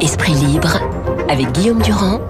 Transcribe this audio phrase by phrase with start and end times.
[0.00, 0.78] Esprit libre
[1.28, 2.20] avec Guillaume Durand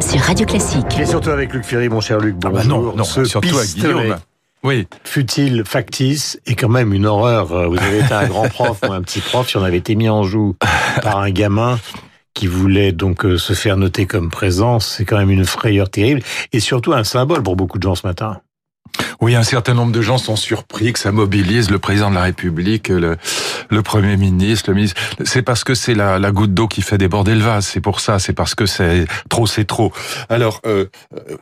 [0.00, 0.98] sur Radio Classique.
[0.98, 2.36] Et surtout avec Luc Ferry, mon cher Luc.
[2.44, 2.62] Ah Bonjour.
[2.62, 4.16] bah non, non, Ce surtout Guillaume.
[4.64, 7.50] Oui, Fut-il factice et quand même une horreur.
[7.52, 9.96] Euh, Vous avez été un grand prof ou un petit prof, si on avait été
[9.96, 10.54] mis en joue
[11.02, 11.78] par un gamin
[12.34, 16.22] qui voulait donc euh, se faire noter comme présence, c'est quand même une frayeur terrible
[16.52, 18.40] et surtout un symbole pour beaucoup de gens ce matin.
[19.20, 22.22] Oui, un certain nombre de gens sont surpris que ça mobilise le président de la
[22.22, 23.16] République, le,
[23.82, 25.00] premier ministre, le ministre.
[25.24, 27.66] C'est parce que c'est la, la goutte d'eau qui fait déborder le vase.
[27.66, 28.18] C'est pour ça.
[28.18, 29.92] C'est parce que c'est trop, c'est trop.
[30.28, 30.60] Alors.
[30.66, 31.36] Euh, euh,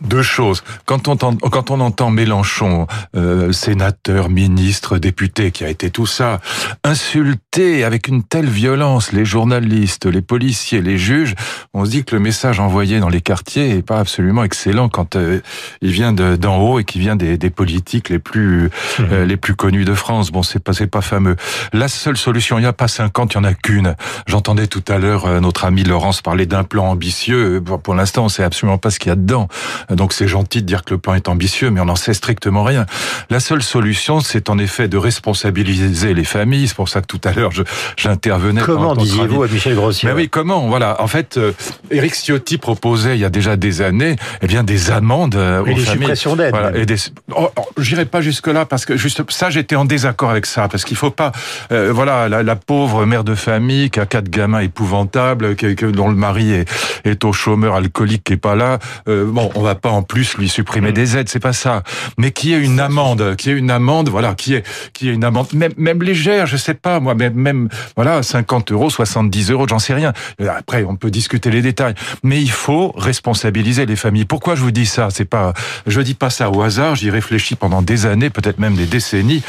[0.00, 0.62] deux choses.
[0.86, 6.06] Quand on, entend- quand on entend Mélenchon, euh, sénateur, ministre, député, qui a été tout
[6.06, 6.40] ça,
[6.84, 11.34] insulter avec une telle violence les journalistes, les policiers, les juges,
[11.74, 15.16] on se dit que le message envoyé dans les quartiers est pas absolument excellent quand
[15.16, 15.40] euh,
[15.82, 19.36] il vient de- d'en haut et qu'il vient des, des politiques les plus euh, les
[19.36, 20.30] plus connus de France.
[20.30, 21.36] Bon, c'est pas c'est pas fameux.
[21.72, 23.96] La seule solution, il n'y a pas 50, il y en a qu'une.
[24.26, 27.60] J'entendais tout à l'heure euh, notre ami Laurence parler d'un plan ambitieux.
[27.64, 29.48] Pour, pour l'instant, on sait absolument pas ce qu'il y a dedans.
[29.90, 32.64] Donc c'est gentil de dire que le plan est ambitieux, mais on n'en sait strictement
[32.64, 32.86] rien.
[33.30, 36.68] La seule solution, c'est en effet de responsabiliser les familles.
[36.68, 37.50] C'est pour ça que tout à l'heure,
[37.96, 38.62] j'intervenais.
[38.62, 41.00] Comment disiez-vous à Michel Grossier mais oui, comment Voilà.
[41.00, 41.52] En fait, euh,
[41.90, 45.72] Éric Ciotti proposait il y a déjà des années, eh bien, des amendes euh, Et
[45.72, 46.00] aux des familles.
[46.02, 46.50] suppressions d'aide.
[46.50, 46.76] Voilà.
[46.76, 46.96] Et des.
[47.34, 50.68] Oh, oh, J'irai pas jusque là parce que juste ça, j'étais en désaccord avec ça
[50.68, 51.32] parce qu'il faut pas.
[51.72, 56.08] euh, voilà, la, la pauvre mère de famille qui a quatre gamins épouvantables, que- dont
[56.08, 56.68] le mari est,
[57.04, 58.78] est au chômeur alcoolique qui est pas là.
[59.08, 60.94] euh, bon, on va pas en plus lui supprimer Mm.
[60.94, 61.82] des aides, c'est pas ça.
[62.18, 65.24] Mais qui est une amende, qui est une amende, voilà, qui est qui est une
[65.24, 69.66] amende même même légère, je sais pas moi, même même voilà 50 euros, 70 euros,
[69.68, 70.12] j'en sais rien.
[70.40, 74.24] Euh, Après, on peut discuter les détails, mais il faut responsabiliser les familles.
[74.24, 75.08] Pourquoi je vous dis ça?
[75.10, 75.52] C'est pas,
[75.86, 76.96] je dis pas ça au hasard.
[76.96, 79.42] J'y réfléchis pendant des années, peut-être même des décennies.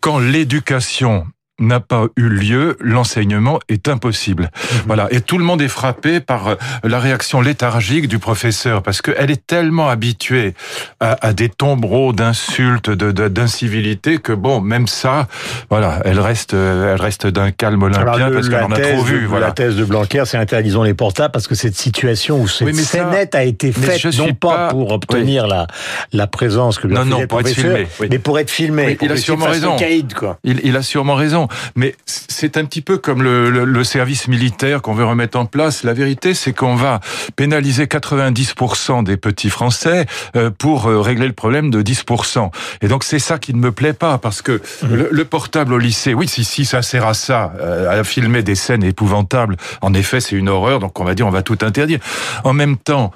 [0.00, 1.26] Quand l'éducation
[1.60, 4.50] n'a pas eu lieu, l'enseignement est impossible.
[4.86, 5.06] Voilà.
[5.10, 6.54] Et tout le monde est frappé par euh,
[6.84, 10.54] la réaction léthargique du professeur parce qu'elle est tellement habituée
[11.00, 15.28] à, à des tombereaux d'insultes, de, de- d'incivilité que bon, même ça,
[15.68, 18.80] voilà, elle reste, euh, elle reste d'un calme olympien le- parce la qu'elle en a
[18.80, 19.20] trop de- vu.
[19.22, 19.52] La Voilà.
[19.52, 23.10] thèse de Blanquer, c'est interdisons les portables parce que cette situation où cette Oui, ça-
[23.32, 25.66] a été faite non pas, pas- pour obtenir la,
[26.12, 28.08] la présence que lui Non, non, le pour être professeur, filmé, oui.
[28.10, 28.94] mais pour être filmé.
[28.94, 29.76] Pour il a sûrement raison.
[29.76, 30.38] caïd, quoi.
[30.44, 34.28] Il, il a sûrement raison, mais c'est un petit peu comme le, le- le service
[34.28, 35.82] militaire qu'on veut remettre en place.
[35.84, 37.00] La vérité, c'est qu'on va
[37.36, 40.06] pénaliser 90% des petits Français
[40.36, 42.50] euh, pour euh, régler le problème de 10%.
[42.82, 45.78] Et donc c'est ça qui ne me plaît pas, parce que le, le portable au
[45.78, 49.94] lycée, oui, si, si ça sert à ça, euh, à filmer des scènes épouvantables, en
[49.94, 51.98] effet, c'est une horreur, donc on va dire on va tout interdire.
[52.44, 53.12] En même temps,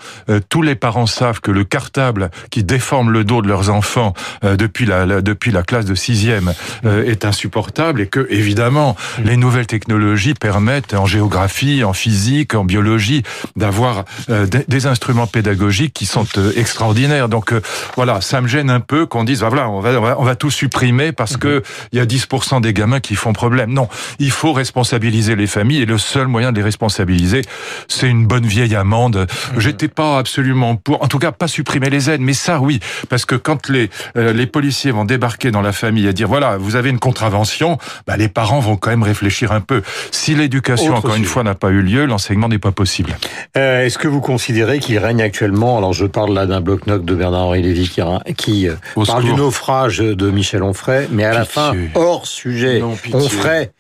[0.49, 4.87] tous les parents savent que le cartable qui déforme le dos de leurs enfants depuis
[4.87, 6.53] la, la- depuis la classe de sixième
[6.85, 13.23] est insupportable et que évidemment les nouvelles technologies permettent en géographie, en physique, en biologie
[13.57, 17.29] d'avoir euh, des, des instruments pédagogiques qui sont euh, extraordinaires.
[17.29, 17.61] Donc euh,
[17.97, 20.25] voilà, ça me gêne un peu qu'on dise ah, voilà on va, on va on
[20.25, 23.73] va tout supprimer parce que il y a 10% des gamins qui font problème.
[23.73, 27.43] Non, il faut responsabiliser les familles et le seul moyen de les responsabiliser,
[27.89, 29.27] c'est une bonne vieille amende.
[29.59, 33.25] J'étais pas absolument pour, en tout cas pas supprimer les aides, mais ça oui, parce
[33.25, 36.77] que quand les euh, les policiers vont débarquer dans la famille et dire voilà vous
[36.77, 39.83] avez une contravention, bah, les parents vont quand même réfléchir un peu.
[40.11, 43.17] Si l'éducation encore une fois n'a pas eu lieu, l'enseignement n'est pas possible.
[43.57, 47.15] Euh, Est-ce que vous considérez qu'il règne actuellement, alors je parle là d'un bloc-notes de
[47.15, 48.01] Bernard-Henri Lévy qui,
[48.37, 52.81] qui euh, Au parle du naufrage de Michel Onfray, mais à la fin, hors sujet,
[52.81, 52.97] Non.
[53.13, 53.71] Onfray,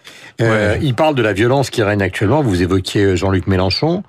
[0.40, 0.80] euh, Ouais.
[0.82, 2.42] il parle de la violence qui règne actuellement.
[2.42, 4.02] Vous évoquiez Jean-Luc Mélenchon.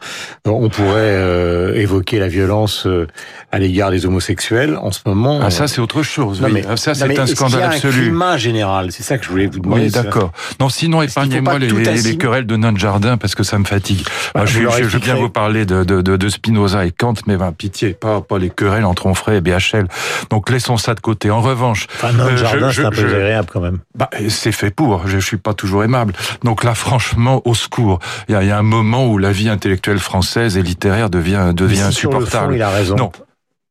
[0.47, 3.07] Euh, On pourrait euh, évoquer la violence euh,
[3.55, 5.39] à l'égard des homosexuels en ce moment.
[5.41, 6.41] Ah ça c'est autre chose.
[6.41, 6.53] Non, oui.
[6.55, 8.01] mais- Ah, ça c'est un scandale a un absolu.
[8.01, 9.83] climat général, c'est ça que je voulais vous demander.
[9.83, 10.31] Oui, d'accord.
[10.59, 14.01] Non, sinon épargnez-moi les, querelles de nains de jardin parce que ça me fatigue.
[14.33, 16.91] Bah, Ah, je, je- je veux bien vous parler de, de, de, de Spinoza et
[16.91, 19.87] Kant, mais ben, pitié, pas, pas les querelles entre Onfray et BHL.
[20.29, 21.31] Donc laissons ça de côté.
[21.31, 23.79] En revanche, Enfin, non, euh, jardin, c'est un peu agréable quand même.
[23.97, 25.07] bah, c'est fait pour.
[25.07, 26.11] Je, je suis pas toujours aimable.
[26.43, 27.99] Donc là, franchement, au secours.
[28.27, 31.09] Il y a, il y a un moment où la vie intellectuelle française et littéraire
[31.09, 32.55] devient devient si sur le fond, insupportable.
[32.55, 32.95] il a raison.
[32.97, 33.11] Non.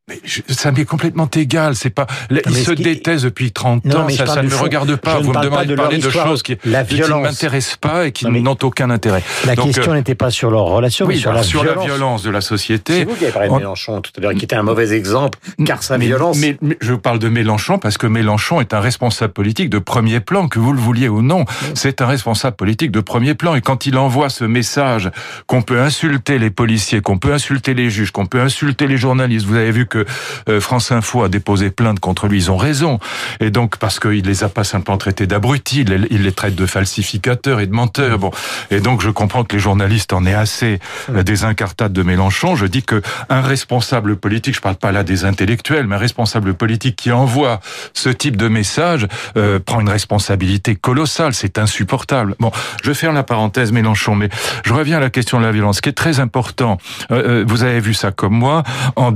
[0.07, 1.75] Mais je- ça m'est complètement égal.
[1.77, 2.07] C'est pas.
[2.29, 4.09] là, Ils se qui- détestent depuis 30 Non, ans.
[4.11, 5.19] Ça, ça ne me regarde pas.
[5.19, 8.13] Je Vous me demandez de parler de choses qui, La qui ne m'intéressent pas et
[8.13, 9.23] qui mais- n'ont aucun intérêt.
[9.47, 11.85] La Donc, question euh, n'était pas sur leur relation, mais sur, alors, la, sur violence.
[11.87, 13.05] la violence de la C'est société.
[13.07, 15.39] vous qui avez parlé de On- Mélenchon tout à l'heure, qui était un mauvais exemple,
[15.65, 16.37] car sa mais, violence.
[16.37, 20.21] Mais, mais je parle de Mélenchon parce que Mélenchon est un responsable politique de premier
[20.21, 21.47] plan, que vous le vouliez ou non.
[21.73, 23.55] C'est un responsable politique de premier plan.
[23.55, 25.11] Et quand il envoie ce message
[25.47, 29.47] qu'on peut insulter les policiers, qu'on peut insulter les juges, qu'on peut insulter les journalistes,
[29.47, 30.05] vous avez vu que
[30.49, 32.99] euh, France Info a déposé plainte contre lui, ils ont raison.
[33.41, 37.61] Et donc, parce qu'il les a pas simplement traités d'abrutis, il, les traite de falsificateurs
[37.61, 38.19] et de menteurs.
[38.19, 38.31] Bon.
[38.71, 40.81] Et donc, je comprends que les journalistes en aient assez
[41.13, 42.57] des incartades de Mélenchon.
[42.57, 46.55] Je dis que un responsable politique, je parle pas là des intellectuels, mais un responsable
[46.55, 47.61] politique qui envoie
[47.93, 49.07] ce type de message
[49.37, 51.35] euh, prend une responsabilité colossale.
[51.35, 52.35] C'est insupportable.
[52.41, 52.51] Bon,
[52.83, 54.29] je faire la parenthèse Mélenchon, mais
[54.65, 55.77] je reviens à la question de la violence.
[55.77, 56.79] Ce qui est très important,
[57.11, 58.63] euh, euh, vous avez vu ça comme moi,
[58.97, 59.13] en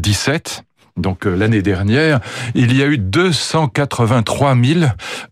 [0.00, 0.64] 2017,
[0.96, 2.20] donc euh, l'année dernière,
[2.54, 4.80] il y a eu 283 000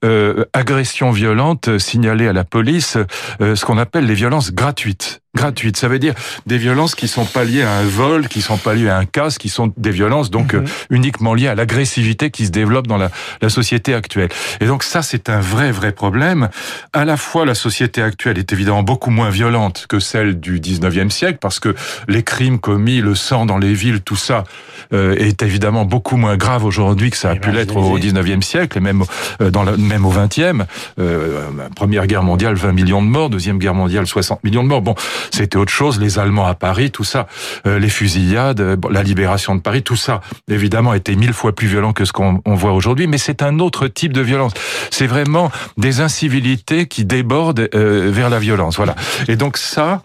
[0.05, 2.97] euh, agressions violentes signalées à la police,
[3.41, 5.77] euh, ce qu'on appelle les violences gratuites gratuite.
[5.77, 6.15] Ça veut dire
[6.47, 9.05] des violences qui sont pas liées à un vol, qui sont pas liées à un
[9.05, 10.65] casse, qui sont des violences donc mhm.
[10.65, 13.11] euh, uniquement liées à l'agressivité qui se développe dans la,
[13.43, 14.29] la, société actuelle.
[14.61, 16.49] Et donc ça, c'est un vrai, vrai problème.
[16.93, 21.11] À la fois, la société actuelle est évidemment beaucoup moins violente que celle du 19e
[21.11, 21.75] siècle, parce que
[22.09, 24.45] les crimes commis, le sang dans les villes, tout ça
[24.93, 28.79] euh, est évidemment beaucoup moins grave aujourd'hui que ça a pu l'être au 19e siècle,
[28.79, 29.03] et même,
[29.41, 30.65] euh, dans la, même au 20e.
[30.99, 31.43] Euh,
[31.77, 33.31] première guerre mondiale, 20 millions de morts.
[33.31, 34.83] Deuxième guerre mondiale, 60 millions de morts.
[34.83, 34.95] Bon,
[35.31, 36.01] c'était autre chose.
[36.01, 37.27] Les Allemands à Paris, tout ça,
[37.67, 41.67] euh, les fusillades, euh, la libération de Paris, tout ça, évidemment, était mille fois plus
[41.67, 43.07] violent que ce qu'on voit aujourd'hui.
[43.07, 44.53] Mais c'est un autre type de violence.
[44.91, 48.77] C'est vraiment des incivilités qui débordent euh, vers la violence.
[48.77, 48.95] Voilà.
[49.29, 50.03] Et donc ça,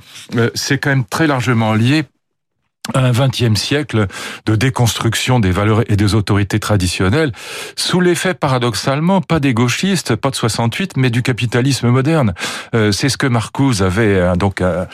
[0.54, 2.04] c'est quand même très largement lié
[2.94, 4.08] un XXe siècle
[4.46, 7.32] de déconstruction des valeurs et des autorités traditionnelles,
[7.78, 12.34] sous l'effet paradoxalement pas des gauchistes, pas de 68, mais du capitalisme moderne.
[12.76, 14.88] Euh, c'est ce que Marcuse avait, euh, donc un,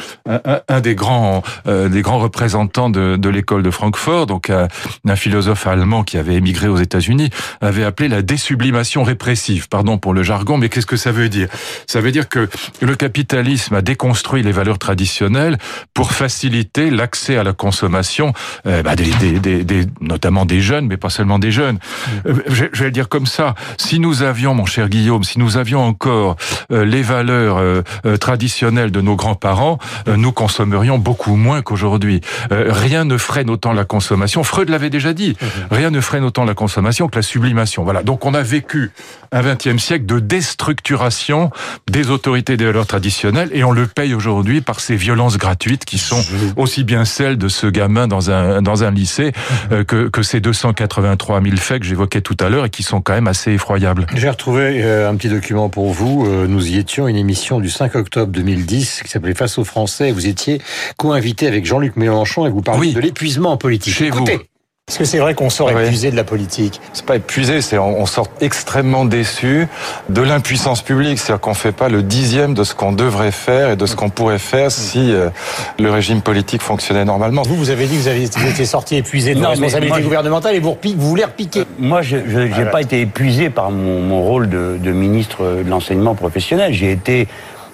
[0.68, 4.68] un, des grands euh, grands représentants de, de l'école de Francfort, donc un,
[5.08, 9.68] un, philosophe allemand qui avait émigré aux États-Unis, avait appelé la désublimation répressive.
[9.68, 11.50] Pardon pour le jargon, mais qu'est-ce que ça veut dire?
[11.88, 12.48] Ça veut dire que
[12.82, 15.58] le capitalisme a déconstruit les valeurs traditionnelles
[15.96, 18.34] pour faciliter l'accès à la consommation consommation,
[18.68, 21.80] euh, bah, des, des, des, notamment des jeunes, mais pas seulement des jeunes.
[22.26, 23.56] Euh, je, je, vais le dire comme ça.
[23.78, 26.36] Si nous avions, mon cher Guillaume, si nous avions encore
[26.72, 27.84] euh, les valeurs
[28.20, 29.78] traditionnelles de nos grands-parents,
[30.08, 32.22] nous consommerions beaucoup moins qu'aujourd'hui.
[32.52, 34.44] rien ne freine autant la consommation.
[34.44, 35.38] Freud l'avait déjà dit.
[35.72, 37.84] Rien ne freine autant la consommation que la sublimation.
[37.84, 38.04] Voilà.
[38.04, 38.92] Donc on a vécu
[39.32, 41.52] un XXe siècle de déstructuration
[41.90, 45.98] des autorités des valeurs traditionnelles et on le paye aujourd'hui par ces violences gratuites qui
[45.98, 46.24] sont
[46.58, 49.32] aussi bien celles de ce gamin dans un, dans un lycée
[49.72, 53.02] euh, que, que ces 283 000 faits que j'évoquais tout à l'heure et qui sont
[53.02, 54.08] quand même assez effroyables.
[54.16, 56.26] J'ai retrouvé euh, un petit document pour vous.
[56.26, 60.12] Euh, nous y étions, une émission du 5 octobre 2010 qui s'appelait Face aux Français.
[60.12, 60.62] Vous étiez
[60.98, 63.94] co-invité avec Jean-Luc Mélenchon et vous parliez de l'épuisement politique.
[63.94, 64.38] Chez Écoutez.
[64.38, 64.44] vous.
[64.90, 68.08] Est-ce que c'est vrai qu'on sort épuisé de la politique C'est pas épuisé, c'est on,
[68.08, 69.68] sort extrêmement déçu
[70.10, 71.20] de l'impuissance publique.
[71.20, 74.10] C'est-à-dire qu'on fait pas le dixième de ce qu'on devrait faire et de ce qu'on
[74.10, 75.30] pourrait faire si euh,
[75.78, 77.44] le régime politique fonctionnait normalement.
[77.44, 80.60] Vous, vous avez dit que vous, avez, étiez sorti épuisé de la responsabilité gouvernementale et
[80.60, 81.60] vous, vous voulez repiquer.
[81.60, 85.62] Euh, moi, je n'ai ah, pas été épuisé par mon, mon rôle de, de ministre
[85.64, 86.74] de l'enseignement professionnel.
[86.74, 87.28] J'ai été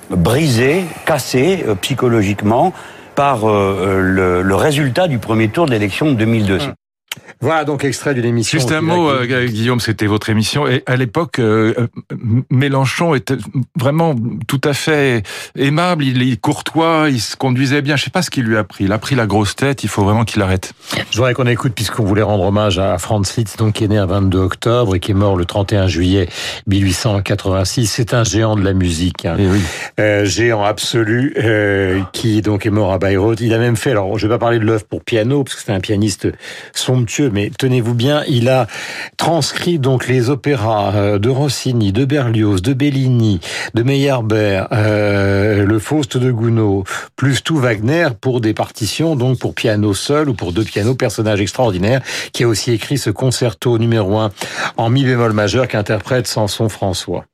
[0.10, 2.74] brisé, cassé euh, psychologiquement
[3.16, 6.62] par euh, le, le, résultat du premier tour de l'élection de 2002.
[6.62, 6.74] Hum.
[7.42, 8.58] Voilà donc extrait d'une émission.
[8.58, 10.68] Juste un mot, euh, Guillaume, c'était votre émission.
[10.68, 11.88] Et à l'époque, euh,
[12.50, 13.38] Mélenchon était
[13.76, 14.16] vraiment
[14.48, 15.24] tout à fait
[15.58, 17.96] aimable, il est courtois, il se conduisait bien.
[17.96, 18.86] Je sais pas ce qu'il lui a pris.
[18.86, 19.84] Il a pris la grosse tête.
[19.84, 20.74] Il faut vraiment qu'il arrête.
[21.12, 23.98] Je voudrais qu'on écoute, puisqu'on voulait rendre hommage à Franz Liszt, donc qui est né
[23.98, 26.28] un 22 octobre et qui est mort le 31 juillet
[26.68, 27.88] 1886.
[27.88, 29.36] C'est un géant de la musique, hein.
[29.38, 29.60] Eh oui.
[30.00, 33.40] euh, géant absolu, euh, qui donc est mort à Bayreuth.
[33.42, 33.92] Il a même fait.
[33.92, 36.28] Alors, je vais pas parler de l'œuvre pour piano, parce que c'est un pianiste
[37.32, 38.68] mais tenez-vous bien, il a
[39.18, 43.40] transcrit donc les opéras euh, de Rossini, de Berlioz, de Bellini,
[43.74, 46.86] de Meyerbeer, euh, le Faust de Gounod,
[47.16, 51.42] plus tout Wagner pour des partitions, donc pour piano seul ou pour deux pianos, personnage
[51.42, 52.02] extraordinaire,
[52.34, 54.32] qui a aussi écrit ce concerto numéro un
[54.78, 57.26] en mi bémol majeur qu'interprète Samson François.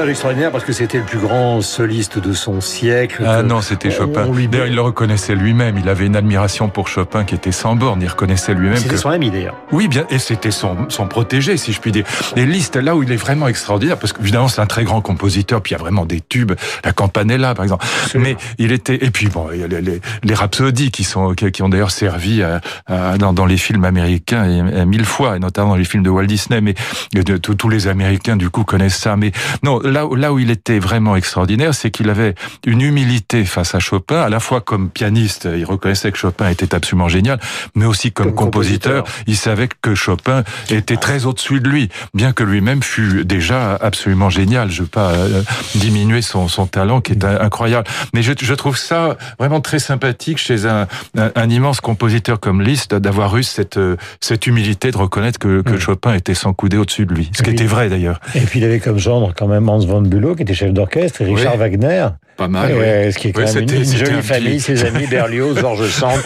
[0.00, 3.22] Personnage extraordinaire parce que c'était le plus grand soliste de son siècle.
[3.26, 4.26] Ah non, c'était Chopin.
[4.32, 4.48] Lui...
[4.48, 5.76] D'ailleurs, il le reconnaissait lui-même.
[5.78, 8.00] Il avait une admiration pour Chopin qui était sans borne.
[8.00, 8.96] Il reconnaissait lui-même C'était que...
[8.96, 9.56] son ami d'ailleurs.
[9.72, 12.04] Oui, bien, et c'était son, son protégé, si je puis dire.
[12.36, 15.60] Et Liszt, là où il est vraiment extraordinaire, parce qu'évidemment, c'est un très grand compositeur,
[15.60, 16.52] puis il y a vraiment des tubes,
[16.84, 17.84] la Campanella, par exemple.
[18.14, 21.34] Mais il était, et puis bon, il y a les, les, les rhapsodies qui sont,
[21.34, 25.38] qui, ont d'ailleurs servi à, à, dans, dans les films américains et, mille fois, et
[25.38, 26.74] notamment dans les films de Walt Disney, mais
[27.14, 29.16] de, de, tous les Américains, du coup, connaissent ça.
[29.16, 32.34] Mais non, là, là où il était vraiment extraordinaire, c'est qu'il avait
[32.66, 36.74] une humilité face à Chopin, à la fois comme pianiste, il reconnaissait que Chopin était
[36.74, 37.38] absolument génial,
[37.74, 42.44] mais aussi comme, compositeur, il savait que Chopin était très au-dessus de lui, bien que
[42.44, 44.70] lui-même fût déjà absolument génial.
[44.70, 45.42] Je veux pas euh,
[45.74, 50.38] diminuer son, son talent qui est incroyable, mais je, je trouve ça vraiment très sympathique
[50.38, 55.38] chez un, un, immense compositeur comme Liszt d'avoir eu cette, euh, cette humilité de reconnaître
[55.38, 58.20] que, que Chopin était sans coudé au-dessus de lui, ce qui était vrai d'ailleurs.
[58.34, 61.22] Et puis il avait comme genre quand même Hans von Bülow qui était chef d'orchestre
[61.22, 62.08] et Richard Wagner.
[62.36, 62.70] Pas mal.
[63.12, 66.20] ce qui est quand même une, jolie famille, ses amis Berlioz, Georges Sand,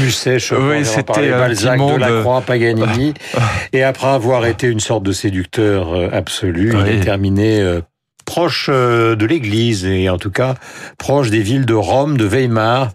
[0.00, 3.14] Musset, Chopin, oui, c'était Balzac, Delacroix, Paganini.
[3.72, 7.80] et après avoir été une sorte de séducteur euh, absolu, il est terminé euh,
[8.26, 10.54] proche euh, de l'église et en tout cas
[10.98, 12.90] proche des villes de Rome, de Weimar,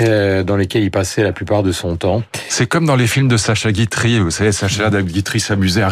[0.00, 2.22] euh, dans lesquelles il passait la plupart de son temps.
[2.48, 4.18] C'est comme dans les films de Sacha Guitry.
[4.18, 5.88] Vous savez, Sacha Guitry s'amusait à,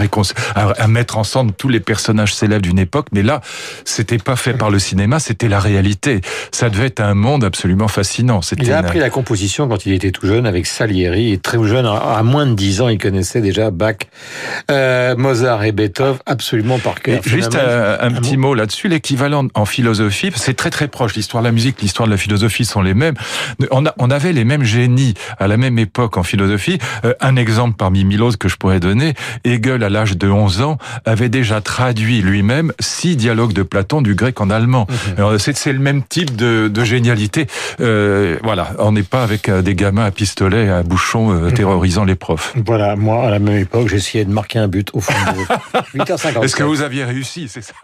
[0.55, 3.41] à, mettre ensemble tous les personnages célèbres d'une époque, mais là,
[3.85, 6.21] c'était pas fait par le cinéma, c'était la réalité.
[6.53, 8.41] Ça devait être un monde absolument fascinant.
[8.59, 11.87] Il a appris la composition quand il était tout jeune avec Salieri et très jeune,
[11.87, 13.97] à moins de 10 ans, il connaissait déjà Bach,
[14.71, 17.21] euh, Mozart et Beethoven absolument par cœur.
[17.25, 21.15] Juste un, un, petit mot là-dessus l'équivalent en philosophie, c'est très très proche.
[21.15, 23.15] L'histoire de la musique, l'histoire de la philosophie sont les mêmes.
[23.71, 26.79] On, a, on avait les mêmes génies à la même époque en philosophie.
[27.05, 30.63] Euh, un exemple parmi mille autres que je pourrais donner, Hegel, à l'âge de 11
[30.63, 34.87] ans, avait déjà traduit lui-même six dialogues de Platon du grec en allemand.
[35.19, 35.39] Mhm.
[35.39, 37.47] C'est le même type de, de génialité.
[37.81, 41.55] Euh, voilà, on n'est pas avec euh, des gamins à pistolet, à bouchon euh, mhm.
[41.55, 42.55] terrorisant les profs.
[42.67, 46.45] Voilà, moi, à la même époque, j'essayais de marquer un but au fond de 8h50.
[46.45, 47.75] Est-ce que vous aviez réussi, c'est ça?